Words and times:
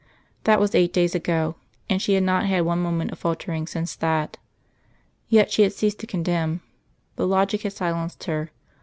That 0.45 0.59
was 0.59 0.73
eight 0.73 0.93
days 0.93 1.13
ago; 1.13 1.57
and 1.87 2.01
she 2.01 2.13
had 2.15 2.23
not 2.23 2.47
had 2.47 2.61
one 2.61 2.81
moment 2.81 3.11
of 3.11 3.19
faltering 3.19 3.67
since 3.67 3.95
that. 3.97 4.37
Yet 5.29 5.51
she 5.51 5.61
had 5.61 5.73
ceased 5.73 5.99
to 5.99 6.07
condemn. 6.07 6.61
The 7.17 7.27
logic 7.27 7.61
had 7.61 7.73
silenced 7.73 8.23
her. 8.23 8.49